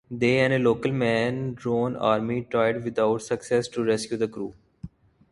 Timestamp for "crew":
4.27-4.55